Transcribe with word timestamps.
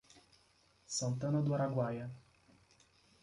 Santana 0.87 1.43
do 1.43 1.53
Araguaia 1.53 2.09